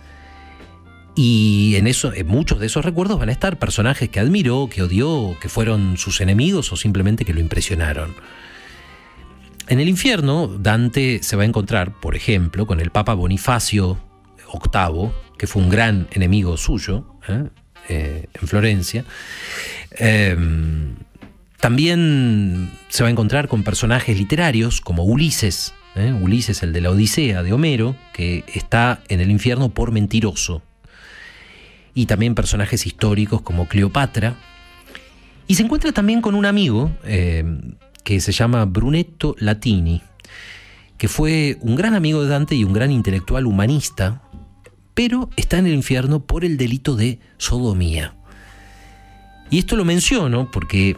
Y 1.16 1.76
en, 1.78 1.88
en 1.88 2.28
muchos 2.28 2.60
de 2.60 2.66
esos 2.66 2.84
recuerdos 2.84 3.20
van 3.20 3.30
a 3.30 3.32
estar 3.32 3.58
personajes 3.58 4.10
que 4.10 4.20
admiró, 4.20 4.70
que 4.70 4.84
odió, 4.84 5.38
que 5.40 5.48
fueron 5.48 5.98
sus 5.98 6.20
enemigos 6.20 6.72
o 6.74 6.76
simplemente 6.76 7.24
que 7.24 7.34
lo 7.34 7.40
impresionaron. 7.40 8.16
En 9.68 9.80
el 9.80 9.90
infierno, 9.90 10.48
Dante 10.48 11.24
se 11.24 11.36
va 11.36 11.44
a 11.44 11.46
encontrar, 11.46 12.00
por 12.00 12.16
ejemplo, 12.16 12.68
con 12.68 12.80
el 12.80 12.92
Papa 12.92 13.16
Bonifacio 13.16 13.98
VIII, 14.38 15.10
que 15.38 15.48
fue 15.48 15.64
un 15.64 15.70
gran 15.70 16.08
enemigo 16.12 16.56
suyo 16.56 17.06
¿eh? 17.28 17.46
Eh, 17.90 18.28
en 18.34 18.48
Florencia. 18.48 19.06
Em, 19.92 20.96
también 21.60 22.72
se 22.90 23.04
va 23.04 23.10
a 23.10 23.12
encontrar 23.12 23.48
con 23.48 23.64
personajes 23.64 24.18
literarios 24.18 24.82
como 24.82 25.04
Ulises, 25.04 25.74
¿eh? 25.96 26.14
Ulises 26.14 26.62
el 26.62 26.72
de 26.72 26.82
la 26.82 26.92
Odisea 26.92 27.42
de 27.42 27.52
Homero, 27.52 27.96
que 28.14 28.44
está 28.54 29.02
en 29.08 29.20
el 29.20 29.32
infierno 29.32 29.70
por 29.70 29.92
mentiroso. 29.92 30.62
Y 31.96 32.06
también 32.06 32.36
personajes 32.36 32.86
históricos 32.86 33.42
como 33.42 33.68
Cleopatra. 33.68 34.36
Y 35.48 35.56
se 35.56 35.64
encuentra 35.64 35.92
también 35.92 36.22
con 36.22 36.36
un 36.36 36.46
amigo, 36.46 36.92
em, 37.04 37.76
que 38.06 38.22
se 38.22 38.32
llama 38.32 38.64
Brunetto 38.66 39.36
Latini, 39.40 40.02
que 40.98 41.10
fue 41.10 41.58
un 41.60 41.76
gran 41.76 41.96
amigo 41.96 42.24
de 42.24 42.30
Dante 42.30 42.56
y 42.56 42.64
un 42.64 42.72
gran 42.72 42.92
intelectual 42.92 43.48
humanista, 43.48 44.22
pero 44.94 45.30
está 45.36 45.58
en 45.58 45.66
el 45.66 45.74
infierno 45.74 46.24
por 46.24 46.46
el 46.46 46.56
delito 46.56 46.96
de 46.96 47.20
sodomía. 47.38 48.16
Y 49.50 49.58
esto 49.58 49.76
lo 49.76 49.86
menciono 49.86 50.52
porque, 50.52 50.96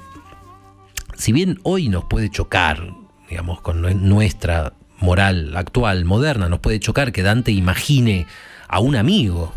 si 1.16 1.32
bien 1.32 1.60
hoy 1.64 1.88
nos 1.88 2.04
puede 2.04 2.30
chocar, 2.30 2.94
digamos, 3.30 3.62
con 3.62 3.82
nuestra 3.82 4.74
moral 5.00 5.56
actual, 5.56 6.04
moderna, 6.04 6.50
nos 6.50 6.60
puede 6.60 6.80
chocar 6.80 7.14
que 7.14 7.24
Dante 7.24 7.54
imagine 7.54 8.28
a 8.68 8.80
un 8.82 8.98
amigo 8.98 9.54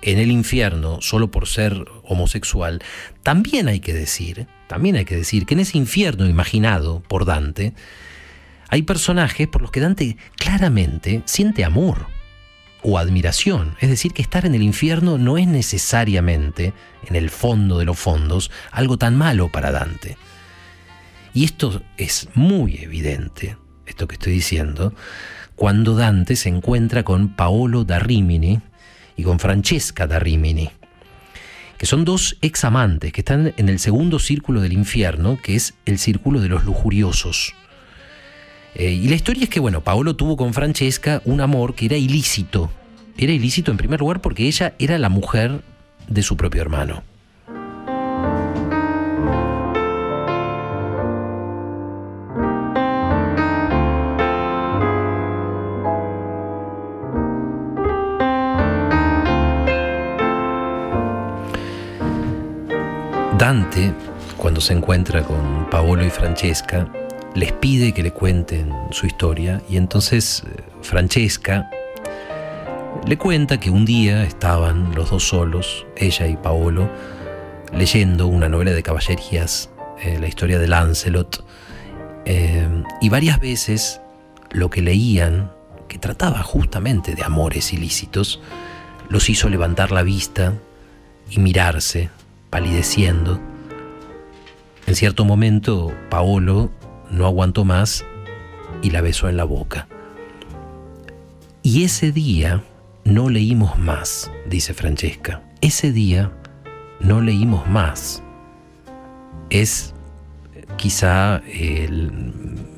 en 0.00 0.18
el 0.18 0.30
infierno 0.30 1.02
solo 1.02 1.30
por 1.30 1.46
ser 1.46 1.84
homosexual, 2.04 2.82
también 3.22 3.68
hay 3.68 3.80
que 3.80 3.92
decir, 3.92 4.46
también 4.72 4.96
hay 4.96 5.04
que 5.04 5.16
decir 5.16 5.44
que 5.44 5.52
en 5.52 5.60
ese 5.60 5.76
infierno 5.76 6.26
imaginado 6.26 7.02
por 7.06 7.26
Dante, 7.26 7.74
hay 8.70 8.80
personajes 8.80 9.46
por 9.46 9.60
los 9.60 9.70
que 9.70 9.80
Dante 9.80 10.16
claramente 10.36 11.20
siente 11.26 11.62
amor 11.62 12.06
o 12.82 12.96
admiración. 12.96 13.76
Es 13.80 13.90
decir, 13.90 14.14
que 14.14 14.22
estar 14.22 14.46
en 14.46 14.54
el 14.54 14.62
infierno 14.62 15.18
no 15.18 15.36
es 15.36 15.46
necesariamente, 15.46 16.72
en 17.06 17.16
el 17.16 17.28
fondo 17.28 17.78
de 17.78 17.84
los 17.84 17.98
fondos, 17.98 18.50
algo 18.70 18.96
tan 18.96 19.14
malo 19.14 19.50
para 19.50 19.72
Dante. 19.72 20.16
Y 21.34 21.44
esto 21.44 21.82
es 21.98 22.30
muy 22.32 22.78
evidente, 22.78 23.58
esto 23.84 24.08
que 24.08 24.14
estoy 24.14 24.32
diciendo, 24.32 24.94
cuando 25.54 25.96
Dante 25.96 26.34
se 26.34 26.48
encuentra 26.48 27.02
con 27.02 27.36
Paolo 27.36 27.84
da 27.84 27.98
Rimini, 27.98 28.62
y 29.18 29.22
con 29.22 29.38
Francesca 29.38 30.06
da 30.06 30.18
Rimini, 30.18 30.70
que 31.82 31.86
son 31.86 32.04
dos 32.04 32.36
ex 32.42 32.62
amantes 32.62 33.12
que 33.12 33.22
están 33.22 33.54
en 33.56 33.68
el 33.68 33.80
segundo 33.80 34.20
círculo 34.20 34.60
del 34.60 34.72
infierno, 34.72 35.36
que 35.42 35.56
es 35.56 35.74
el 35.84 35.98
círculo 35.98 36.40
de 36.40 36.48
los 36.48 36.64
lujuriosos. 36.64 37.56
Eh, 38.76 38.92
y 38.92 39.08
la 39.08 39.16
historia 39.16 39.42
es 39.42 39.50
que, 39.50 39.58
bueno, 39.58 39.80
Paolo 39.80 40.14
tuvo 40.14 40.36
con 40.36 40.54
Francesca 40.54 41.22
un 41.24 41.40
amor 41.40 41.74
que 41.74 41.86
era 41.86 41.96
ilícito. 41.96 42.70
Era 43.18 43.32
ilícito 43.32 43.72
en 43.72 43.78
primer 43.78 43.98
lugar 43.98 44.20
porque 44.20 44.46
ella 44.46 44.76
era 44.78 44.96
la 44.96 45.08
mujer 45.08 45.60
de 46.06 46.22
su 46.22 46.36
propio 46.36 46.62
hermano. 46.62 47.02
Dante, 63.42 63.92
cuando 64.36 64.60
se 64.60 64.72
encuentra 64.72 65.24
con 65.24 65.68
Paolo 65.68 66.06
y 66.06 66.10
Francesca, 66.10 66.86
les 67.34 67.50
pide 67.50 67.92
que 67.92 68.04
le 68.04 68.12
cuenten 68.12 68.72
su 68.92 69.04
historia 69.06 69.60
y 69.68 69.78
entonces 69.78 70.44
eh, 70.46 70.62
Francesca 70.80 71.68
le 73.04 73.18
cuenta 73.18 73.58
que 73.58 73.68
un 73.68 73.84
día 73.84 74.22
estaban 74.22 74.94
los 74.94 75.10
dos 75.10 75.26
solos, 75.26 75.84
ella 75.96 76.28
y 76.28 76.36
Paolo, 76.36 76.88
leyendo 77.72 78.28
una 78.28 78.48
novela 78.48 78.70
de 78.70 78.84
caballerías, 78.84 79.70
eh, 80.00 80.18
la 80.20 80.28
historia 80.28 80.60
de 80.60 80.68
Lancelot, 80.68 81.44
eh, 82.24 82.84
y 83.00 83.08
varias 83.08 83.40
veces 83.40 84.00
lo 84.52 84.70
que 84.70 84.82
leían, 84.82 85.50
que 85.88 85.98
trataba 85.98 86.44
justamente 86.44 87.16
de 87.16 87.24
amores 87.24 87.72
ilícitos, 87.72 88.40
los 89.08 89.28
hizo 89.28 89.48
levantar 89.48 89.90
la 89.90 90.04
vista 90.04 90.54
y 91.28 91.40
mirarse 91.40 92.08
palideciendo. 92.52 93.40
En 94.86 94.94
cierto 94.94 95.24
momento, 95.24 95.90
Paolo 96.10 96.70
no 97.10 97.24
aguantó 97.24 97.64
más 97.64 98.04
y 98.82 98.90
la 98.90 99.00
besó 99.00 99.30
en 99.30 99.38
la 99.38 99.44
boca. 99.44 99.88
Y 101.62 101.84
ese 101.84 102.12
día 102.12 102.62
no 103.04 103.30
leímos 103.30 103.78
más, 103.78 104.30
dice 104.46 104.74
Francesca. 104.74 105.40
Ese 105.62 105.92
día 105.92 106.30
no 107.00 107.22
leímos 107.22 107.66
más. 107.68 108.22
Es 109.48 109.94
quizá 110.76 111.40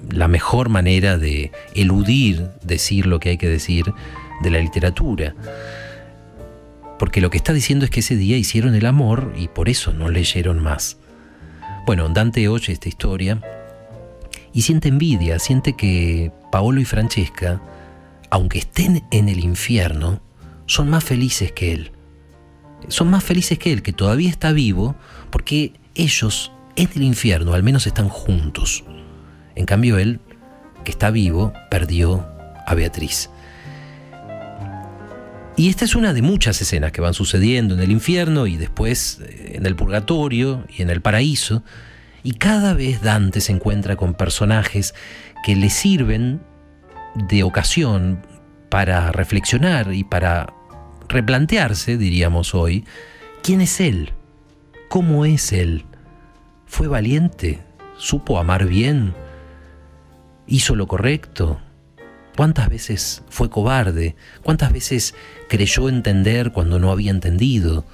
la 0.08 0.28
mejor 0.28 0.68
manera 0.68 1.18
de 1.18 1.50
eludir 1.74 2.48
decir 2.62 3.06
lo 3.06 3.18
que 3.18 3.30
hay 3.30 3.38
que 3.38 3.48
decir 3.48 3.92
de 4.40 4.50
la 4.52 4.60
literatura. 4.60 5.34
Porque 6.98 7.20
lo 7.20 7.30
que 7.30 7.36
está 7.36 7.52
diciendo 7.52 7.84
es 7.84 7.90
que 7.90 8.00
ese 8.00 8.16
día 8.16 8.36
hicieron 8.36 8.74
el 8.74 8.86
amor 8.86 9.32
y 9.36 9.48
por 9.48 9.68
eso 9.68 9.92
no 9.92 10.08
leyeron 10.08 10.62
más. 10.62 10.98
Bueno, 11.86 12.08
Dante 12.08 12.48
oye 12.48 12.72
esta 12.72 12.88
historia 12.88 13.40
y 14.52 14.62
siente 14.62 14.88
envidia, 14.88 15.38
siente 15.38 15.74
que 15.74 16.32
Paolo 16.50 16.80
y 16.80 16.84
Francesca, 16.84 17.60
aunque 18.30 18.58
estén 18.58 19.04
en 19.10 19.28
el 19.28 19.40
infierno, 19.40 20.20
son 20.66 20.88
más 20.88 21.04
felices 21.04 21.52
que 21.52 21.72
él. 21.72 21.92
Son 22.88 23.10
más 23.10 23.24
felices 23.24 23.58
que 23.58 23.72
él, 23.72 23.82
que 23.82 23.92
todavía 23.92 24.30
está 24.30 24.52
vivo, 24.52 24.94
porque 25.30 25.72
ellos 25.94 26.52
en 26.76 26.88
el 26.94 27.02
infierno 27.02 27.54
al 27.54 27.62
menos 27.62 27.86
están 27.86 28.08
juntos. 28.08 28.84
En 29.54 29.66
cambio 29.66 29.98
él, 29.98 30.20
que 30.84 30.90
está 30.90 31.10
vivo, 31.10 31.52
perdió 31.70 32.26
a 32.66 32.74
Beatriz. 32.74 33.30
Y 35.56 35.68
esta 35.68 35.84
es 35.84 35.94
una 35.94 36.12
de 36.12 36.22
muchas 36.22 36.60
escenas 36.60 36.90
que 36.90 37.00
van 37.00 37.14
sucediendo 37.14 37.74
en 37.74 37.80
el 37.80 37.92
infierno 37.92 38.46
y 38.48 38.56
después 38.56 39.20
eh, 39.20 39.52
en 39.54 39.66
el 39.66 39.76
purgatorio 39.76 40.64
y 40.68 40.82
en 40.82 40.90
el 40.90 41.00
paraíso. 41.00 41.62
Y 42.24 42.32
cada 42.32 42.74
vez 42.74 43.02
Dante 43.02 43.40
se 43.40 43.52
encuentra 43.52 43.96
con 43.96 44.14
personajes 44.14 44.94
que 45.44 45.54
le 45.54 45.70
sirven 45.70 46.40
de 47.14 47.44
ocasión 47.44 48.26
para 48.68 49.12
reflexionar 49.12 49.94
y 49.94 50.02
para 50.02 50.52
replantearse, 51.08 51.98
diríamos 51.98 52.54
hoy, 52.54 52.84
quién 53.42 53.60
es 53.60 53.80
él, 53.80 54.12
cómo 54.88 55.24
es 55.24 55.52
él. 55.52 55.84
¿Fue 56.66 56.88
valiente? 56.88 57.62
¿Supo 57.96 58.38
amar 58.40 58.66
bien? 58.66 59.14
¿Hizo 60.48 60.74
lo 60.74 60.88
correcto? 60.88 61.60
¿Cuántas 62.36 62.68
veces 62.68 63.22
fue 63.28 63.48
cobarde? 63.48 64.16
¿Cuántas 64.42 64.72
veces 64.72 65.14
creyó 65.48 65.88
entender 65.88 66.52
cuando 66.52 66.78
no 66.78 66.90
había 66.90 67.12
entendido? 67.12 67.84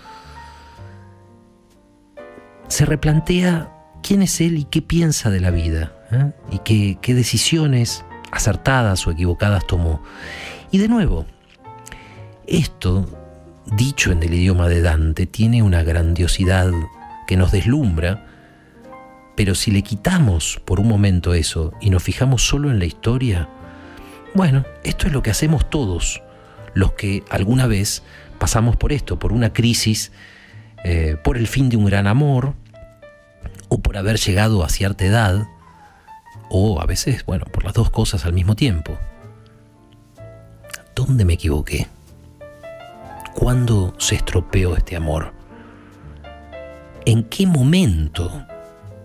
Se 2.69 2.87
replantea 2.87 3.71
quién 4.03 4.23
es 4.23 4.41
él 4.41 4.57
y 4.59 4.65
qué 4.65 4.81
piensa 4.81 5.29
de 5.31 5.41
la 5.41 5.51
vida, 5.51 5.93
¿eh? 6.11 6.33
y 6.51 6.59
qué, 6.61 6.99
qué 7.03 7.15
decisiones 7.15 8.05
acertadas 8.31 9.07
o 9.07 9.11
equivocadas 9.11 9.67
tomó. 9.67 10.03
Y 10.71 10.79
de 10.79 10.89
nuevo, 10.89 11.27
esto, 12.47 13.07
dicho 13.77 14.11
en 14.11 14.23
el 14.23 14.33
idioma 14.33 14.69
de 14.69 14.81
Dante, 14.81 15.27
tiene 15.27 15.63
una 15.63 15.83
grandiosidad 15.83 16.71
que 17.27 17.37
nos 17.37 17.53
deslumbra, 17.53 18.27
pero 19.37 19.55
si 19.55 19.71
le 19.71 19.83
quitamos 19.83 20.61
por 20.65 20.81
un 20.81 20.89
momento 20.89 21.35
eso 21.35 21.73
y 21.81 21.91
nos 21.91 22.03
fijamos 22.03 22.47
solo 22.47 22.71
en 22.71 22.79
la 22.79 22.87
historia, 22.87 23.49
bueno, 24.35 24.65
esto 24.85 25.07
es 25.07 25.13
lo 25.13 25.23
que 25.23 25.31
hacemos 25.31 25.69
todos, 25.69 26.23
los 26.75 26.93
que 26.93 27.25
alguna 27.31 27.67
vez 27.67 28.03
pasamos 28.39 28.77
por 28.77 28.93
esto, 28.93 29.19
por 29.19 29.33
una 29.33 29.53
crisis, 29.53 30.13
eh, 30.85 31.17
por 31.23 31.37
el 31.37 31.47
fin 31.47 31.69
de 31.69 31.77
un 31.77 31.85
gran 31.85 32.07
amor, 32.07 32.55
o 33.69 33.79
por 33.79 33.97
haber 33.97 34.19
llegado 34.19 34.65
a 34.65 34.69
cierta 34.69 35.05
edad, 35.05 35.47
o 36.49 36.81
a 36.81 36.87
veces, 36.87 37.25
bueno, 37.25 37.45
por 37.47 37.65
las 37.65 37.75
dos 37.75 37.91
cosas 37.91 38.25
al 38.25 38.33
mismo 38.33 38.57
tiempo. 38.57 38.99
¿Dónde 40.95 41.25
me 41.25 41.35
equivoqué? 41.35 41.87
¿Cuándo 43.35 43.95
se 43.99 44.17
estropeó 44.17 44.77
este 44.77 44.97
amor? 44.97 45.33
¿En 47.07 47.25
qué 47.25 47.47
momento 47.47 48.45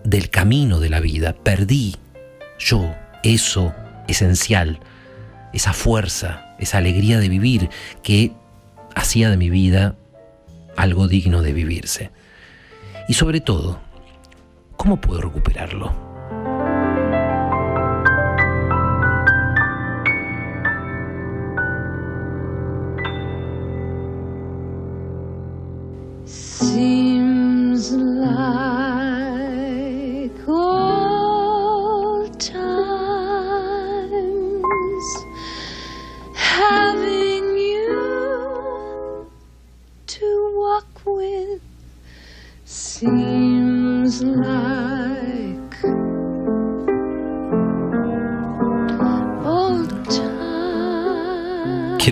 del 0.04 0.30
camino 0.30 0.78
de 0.78 0.90
la 0.90 1.00
vida 1.00 1.32
perdí 1.32 1.96
yo 2.58 2.94
eso 3.22 3.74
esencial, 4.08 4.80
esa 5.56 5.72
fuerza, 5.72 6.54
esa 6.58 6.78
alegría 6.78 7.18
de 7.18 7.28
vivir 7.28 7.70
que 8.02 8.32
hacía 8.94 9.30
de 9.30 9.36
mi 9.36 9.50
vida 9.50 9.96
algo 10.76 11.08
digno 11.08 11.42
de 11.42 11.52
vivirse? 11.52 12.10
Y 13.08 13.14
sobre 13.14 13.40
todo, 13.40 13.80
¿cómo 14.76 15.00
puedo 15.00 15.20
recuperarlo? 15.20 16.05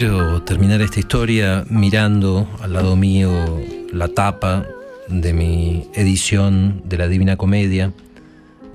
Quiero 0.07 0.43
terminar 0.43 0.83
esta 0.83 1.01
historia 1.01 1.65
mirando 1.71 2.47
al 2.61 2.75
lado 2.75 2.95
mío 2.95 3.31
la 3.91 4.07
tapa 4.09 4.67
de 5.09 5.33
mi 5.33 5.89
edición 5.95 6.83
de 6.85 6.99
la 6.99 7.09
Divina 7.09 7.39
Comedia 7.39 7.91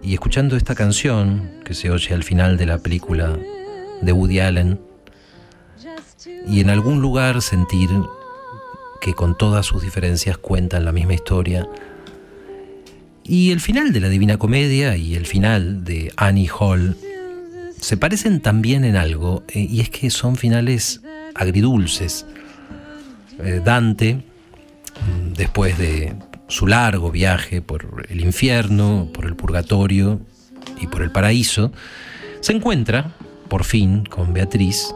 y 0.01 0.15
escuchando 0.15 0.57
esta 0.57 0.73
canción 0.73 1.51
que 1.63 1.75
se 1.75 1.91
oye 1.91 2.15
al 2.15 2.23
final 2.23 2.57
de 2.57 2.65
la 2.65 2.79
película 2.79 3.37
de 4.01 4.11
Woody 4.11 4.39
Allen 4.39 4.79
y 6.47 6.61
en 6.61 6.71
algún 6.71 6.99
lugar 6.99 7.43
sentir 7.43 7.91
que 8.99 9.13
con 9.13 9.37
todas 9.37 9.67
sus 9.67 9.83
diferencias 9.83 10.39
cuentan 10.39 10.83
la 10.83 10.91
misma 10.91 11.13
historia. 11.13 11.69
Y 13.23 13.51
el 13.51 13.59
final 13.59 13.93
de 13.93 13.99
la 13.99 14.09
Divina 14.09 14.37
Comedia 14.37 14.97
y 14.97 15.13
el 15.13 15.27
final 15.27 15.83
de 15.83 16.11
Annie 16.17 16.49
Hall 16.49 16.97
se 17.79 17.97
parecen 17.97 18.41
también 18.41 18.83
en 18.83 18.95
algo, 18.95 19.43
eh, 19.49 19.67
y 19.69 19.81
es 19.81 19.91
que 19.91 20.09
son 20.09 20.35
finales 20.35 21.01
agridulces. 21.39 22.25
Eh, 23.39 23.61
Dante, 23.63 24.23
después 25.35 25.77
de 25.77 26.15
su 26.47 26.67
largo 26.67 27.11
viaje 27.11 27.61
por 27.61 28.05
el 28.09 28.21
infierno, 28.21 29.09
por 29.13 29.25
el 29.25 29.35
purgatorio 29.35 30.19
y 30.79 30.87
por 30.87 31.01
el 31.01 31.11
paraíso, 31.11 31.71
se 32.41 32.53
encuentra, 32.53 33.15
por 33.47 33.63
fin, 33.63 34.03
con 34.05 34.33
Beatriz, 34.33 34.93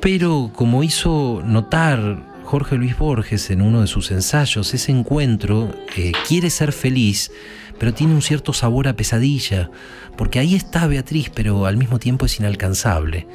pero 0.00 0.50
como 0.54 0.82
hizo 0.82 1.42
notar 1.46 2.42
Jorge 2.44 2.76
Luis 2.76 2.98
Borges 2.98 3.50
en 3.50 3.62
uno 3.62 3.80
de 3.80 3.86
sus 3.86 4.10
ensayos, 4.10 4.74
ese 4.74 4.92
encuentro 4.92 5.70
eh, 5.96 6.12
quiere 6.26 6.50
ser 6.50 6.72
feliz, 6.72 7.30
pero 7.78 7.94
tiene 7.94 8.14
un 8.14 8.20
cierto 8.20 8.52
sabor 8.52 8.88
a 8.88 8.96
pesadilla, 8.96 9.70
porque 10.16 10.38
ahí 10.40 10.54
está 10.54 10.86
Beatriz, 10.86 11.30
pero 11.32 11.66
al 11.66 11.76
mismo 11.76 11.98
tiempo 11.98 12.26
es 12.26 12.38
inalcanzable. 12.38 13.26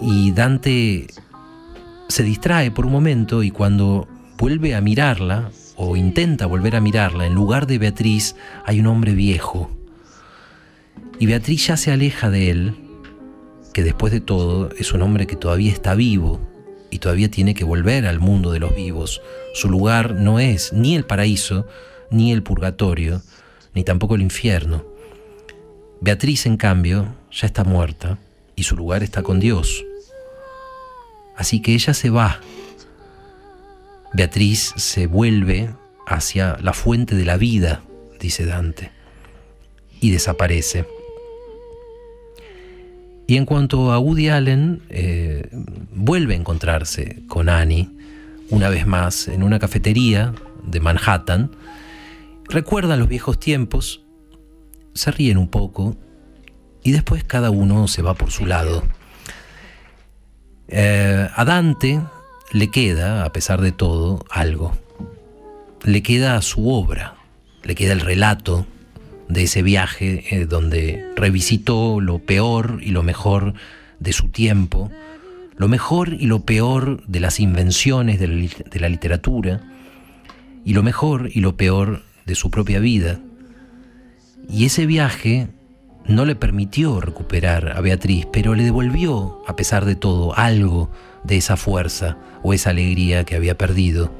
Y 0.00 0.32
Dante 0.32 1.06
se 2.08 2.22
distrae 2.22 2.70
por 2.70 2.86
un 2.86 2.92
momento 2.92 3.42
y 3.42 3.50
cuando 3.50 4.08
vuelve 4.38 4.74
a 4.74 4.80
mirarla, 4.80 5.50
o 5.76 5.96
intenta 5.96 6.46
volver 6.46 6.76
a 6.76 6.80
mirarla, 6.80 7.26
en 7.26 7.34
lugar 7.34 7.66
de 7.66 7.78
Beatriz 7.78 8.36
hay 8.64 8.80
un 8.80 8.86
hombre 8.86 9.12
viejo. 9.12 9.70
Y 11.18 11.26
Beatriz 11.26 11.68
ya 11.68 11.76
se 11.76 11.92
aleja 11.92 12.30
de 12.30 12.50
él, 12.50 12.74
que 13.72 13.82
después 13.82 14.12
de 14.12 14.20
todo 14.20 14.70
es 14.78 14.92
un 14.92 15.02
hombre 15.02 15.26
que 15.26 15.36
todavía 15.36 15.72
está 15.72 15.94
vivo 15.94 16.40
y 16.90 16.98
todavía 16.98 17.30
tiene 17.30 17.54
que 17.54 17.64
volver 17.64 18.06
al 18.06 18.20
mundo 18.20 18.52
de 18.52 18.60
los 18.60 18.74
vivos. 18.74 19.20
Su 19.54 19.68
lugar 19.68 20.14
no 20.14 20.38
es 20.38 20.72
ni 20.72 20.94
el 20.94 21.04
paraíso, 21.04 21.66
ni 22.10 22.32
el 22.32 22.42
purgatorio, 22.42 23.22
ni 23.74 23.82
tampoco 23.82 24.14
el 24.14 24.22
infierno. 24.22 24.84
Beatriz, 26.00 26.46
en 26.46 26.56
cambio, 26.56 27.14
ya 27.32 27.46
está 27.46 27.64
muerta 27.64 28.18
y 28.56 28.64
su 28.64 28.76
lugar 28.76 29.02
está 29.02 29.22
con 29.22 29.40
Dios. 29.40 29.84
Así 31.36 31.60
que 31.60 31.74
ella 31.74 31.94
se 31.94 32.10
va. 32.10 32.40
Beatriz 34.12 34.72
se 34.76 35.06
vuelve 35.06 35.74
hacia 36.06 36.56
la 36.60 36.72
fuente 36.72 37.16
de 37.16 37.24
la 37.24 37.36
vida, 37.36 37.82
dice 38.20 38.46
Dante, 38.46 38.92
y 40.00 40.10
desaparece. 40.10 40.86
Y 43.26 43.36
en 43.36 43.46
cuanto 43.46 43.92
a 43.92 43.98
Woody 43.98 44.28
Allen, 44.28 44.82
eh, 44.90 45.48
vuelve 45.92 46.34
a 46.34 46.36
encontrarse 46.36 47.22
con 47.26 47.48
Annie 47.48 47.90
una 48.50 48.68
vez 48.68 48.86
más 48.86 49.28
en 49.28 49.42
una 49.42 49.58
cafetería 49.58 50.34
de 50.62 50.80
Manhattan. 50.80 51.50
Recuerdan 52.48 52.98
los 52.98 53.08
viejos 53.08 53.40
tiempos, 53.40 54.04
se 54.92 55.10
ríen 55.10 55.38
un 55.38 55.48
poco 55.48 55.96
y 56.84 56.92
después 56.92 57.24
cada 57.24 57.50
uno 57.50 57.88
se 57.88 58.02
va 58.02 58.14
por 58.14 58.30
su 58.30 58.46
lado. 58.46 58.84
Eh, 60.68 61.28
a 61.34 61.44
Dante 61.44 62.00
le 62.52 62.70
queda, 62.70 63.24
a 63.24 63.32
pesar 63.32 63.60
de 63.60 63.72
todo, 63.72 64.24
algo. 64.30 64.76
Le 65.82 66.02
queda 66.02 66.40
su 66.42 66.70
obra, 66.70 67.16
le 67.64 67.74
queda 67.74 67.92
el 67.94 68.00
relato, 68.00 68.66
de 69.28 69.44
ese 69.44 69.62
viaje 69.62 70.24
eh, 70.30 70.46
donde 70.46 71.04
revisitó 71.16 72.00
lo 72.00 72.18
peor 72.18 72.80
y 72.82 72.90
lo 72.90 73.02
mejor 73.02 73.54
de 73.98 74.12
su 74.12 74.28
tiempo, 74.28 74.90
lo 75.56 75.68
mejor 75.68 76.12
y 76.12 76.26
lo 76.26 76.40
peor 76.40 77.02
de 77.06 77.20
las 77.20 77.40
invenciones 77.40 78.20
de 78.20 78.28
la, 78.28 78.48
de 78.70 78.80
la 78.80 78.88
literatura, 78.88 79.62
y 80.64 80.74
lo 80.74 80.82
mejor 80.82 81.30
y 81.32 81.40
lo 81.40 81.56
peor 81.56 82.02
de 82.26 82.34
su 82.34 82.50
propia 82.50 82.80
vida. 82.80 83.20
Y 84.48 84.66
ese 84.66 84.86
viaje 84.86 85.48
no 86.06 86.24
le 86.24 86.34
permitió 86.34 87.00
recuperar 87.00 87.76
a 87.76 87.80
Beatriz, 87.80 88.26
pero 88.32 88.54
le 88.54 88.64
devolvió, 88.64 89.42
a 89.46 89.56
pesar 89.56 89.84
de 89.84 89.96
todo, 89.96 90.36
algo 90.36 90.90
de 91.22 91.36
esa 91.36 91.56
fuerza 91.56 92.16
o 92.42 92.52
esa 92.52 92.70
alegría 92.70 93.24
que 93.24 93.36
había 93.36 93.56
perdido. 93.56 94.12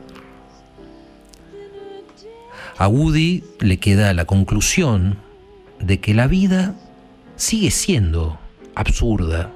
A 2.79 2.89
Woody 2.89 3.45
le 3.61 3.79
queda 3.79 4.15
la 4.15 4.25
conclusión 4.25 5.19
de 5.79 6.01
que 6.01 6.15
la 6.15 6.27
vida 6.27 6.75
sigue 7.37 7.71
siendo 7.71 8.39
absurda 8.75 9.53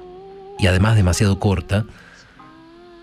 y 0.57 0.67
además 0.67 0.95
demasiado 0.95 1.39
corta, 1.39 1.85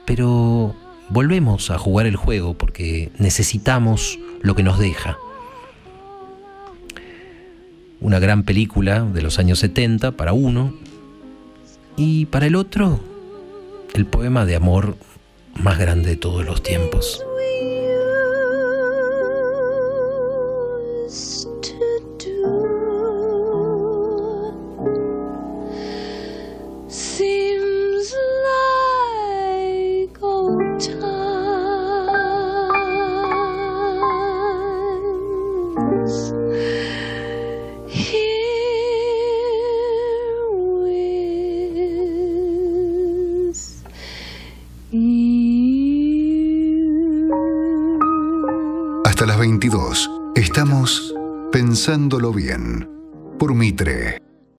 pero 0.05 0.75
volvemos 1.09 1.71
a 1.71 1.79
jugar 1.79 2.07
el 2.07 2.17
juego 2.17 2.55
porque 2.55 3.11
necesitamos 3.19 4.19
lo 4.41 4.55
que 4.55 4.63
nos 4.63 4.79
deja. 4.79 5.19
Una 8.01 8.19
gran 8.19 8.43
película 8.43 9.03
de 9.05 9.23
los 9.23 9.39
años 9.39 9.59
70 9.61 10.13
para 10.13 10.33
uno 10.33 10.75
y 11.97 12.27
para 12.27 12.47
el 12.47 12.57
otro 12.57 13.01
el 13.95 14.07
poema 14.07 14.45
de 14.45 14.57
amor 14.57 14.97
más 15.55 15.79
grande 15.79 16.11
de 16.11 16.17
todos 16.17 16.45
los 16.45 16.63
tiempos. 16.63 17.25
Pensándolo 51.97 52.31
bien 52.31 52.87
por 53.39 53.55
Mitre. 53.55 54.26